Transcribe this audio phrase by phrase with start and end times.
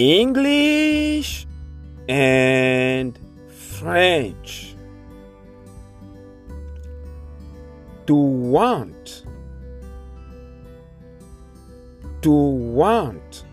[0.00, 1.46] English
[2.08, 3.18] and
[3.48, 4.74] French.
[8.06, 9.24] To want.
[12.22, 13.44] To want.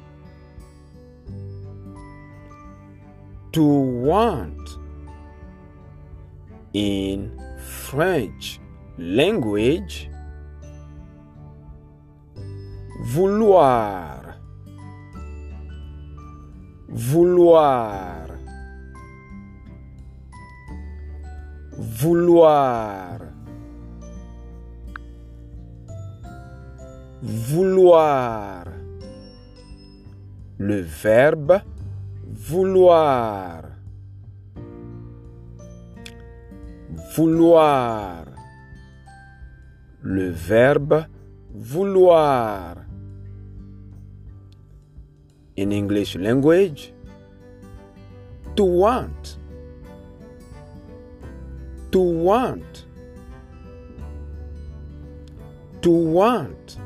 [3.52, 4.70] To want.
[6.74, 8.62] In French
[8.98, 10.10] language,
[13.08, 14.17] vouloir.
[16.90, 18.28] Vouloir.
[21.78, 23.20] Vouloir.
[27.22, 28.64] Vouloir.
[30.60, 31.62] Le verbe
[32.26, 33.64] vouloir.
[37.16, 38.26] Vouloir.
[40.02, 41.06] Le verbe
[41.54, 42.87] vouloir.
[45.58, 46.94] In English language,
[48.56, 49.38] to want.
[51.92, 52.86] To want.
[55.82, 56.78] To want.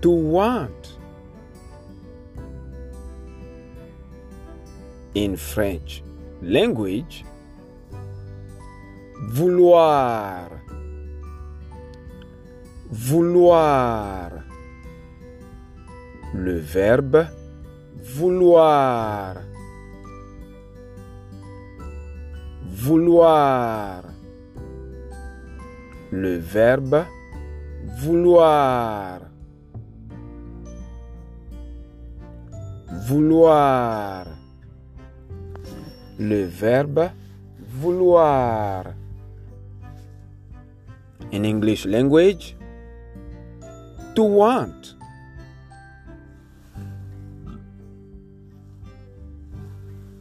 [0.00, 0.98] To want.
[5.14, 6.02] In French
[6.40, 7.24] language,
[9.28, 10.60] vouloir.
[12.90, 14.44] Vouloir.
[16.34, 17.26] Le verbe
[18.02, 19.36] vouloir.
[22.74, 24.02] Vouloir.
[26.10, 27.04] Le verbe
[27.98, 29.20] vouloir.
[33.06, 34.26] Vouloir.
[36.18, 37.10] Le verbe
[37.80, 38.94] vouloir.
[41.30, 42.56] In English language,
[44.14, 45.01] to want.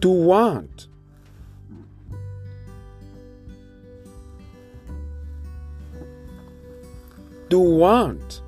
[0.02, 0.88] To want.
[7.52, 8.42] To want.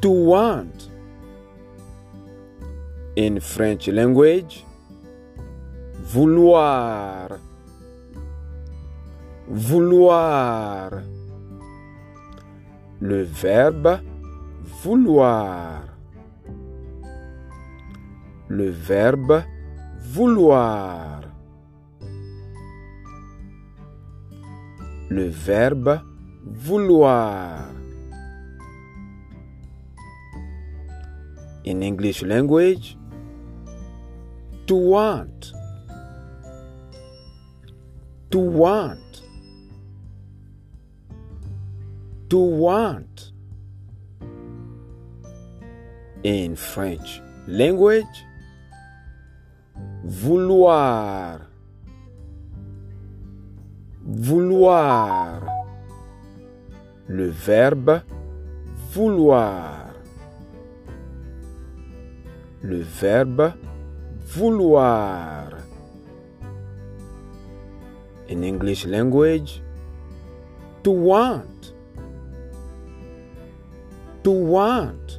[0.00, 0.88] To want.
[3.16, 4.64] In French language,
[6.00, 7.40] vouloir.
[9.48, 11.02] Vouloir.
[13.00, 14.00] Le verbe
[14.82, 15.93] vouloir.
[18.48, 19.42] Le verbe
[19.98, 21.22] vouloir.
[25.08, 26.00] Le verbe
[26.44, 27.70] vouloir.
[31.64, 32.96] In English language,
[34.66, 35.52] to want.
[38.30, 39.22] To want.
[42.28, 43.32] To want.
[46.22, 48.24] In French language,
[50.04, 51.40] vouloir.
[54.04, 55.40] Vouloir.
[57.08, 58.02] Le verbe
[58.92, 59.94] vouloir.
[62.62, 63.52] Le verbe
[64.26, 65.52] vouloir.
[68.28, 69.62] In English language,
[70.82, 71.72] to want.
[74.22, 75.18] To want.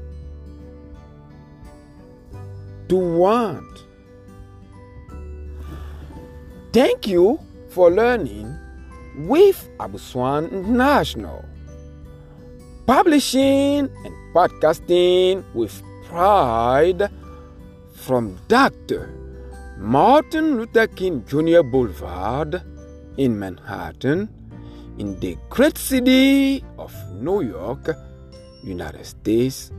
[2.90, 3.85] To want.
[6.75, 8.52] Thank you for learning
[9.16, 11.40] with Abuswan International.
[12.86, 15.72] Publishing and podcasting with
[16.03, 17.08] pride
[17.96, 19.08] from Dr.
[19.80, 21.64] Martin Luther King Jr.
[21.64, 22.62] Boulevard
[23.16, 24.28] in Manhattan,
[24.97, 27.96] in the great city of New York,
[28.66, 29.72] United States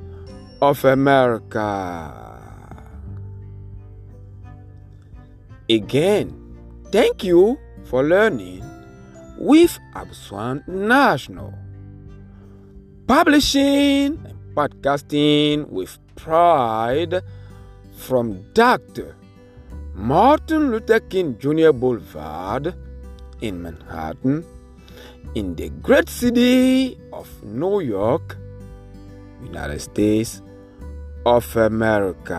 [0.63, 1.61] of America.
[5.69, 6.46] Again,
[6.97, 8.65] thank you for learning
[9.37, 11.53] with Abswan National.
[13.07, 17.21] Publishing and podcasting with pride
[17.99, 19.15] from Dr.
[19.93, 21.73] Martin Luther King Jr.
[21.73, 22.75] Boulevard
[23.43, 24.43] in Manhattan,
[25.35, 28.39] in the great city of New York,
[29.43, 30.41] United States
[31.27, 32.37] of America.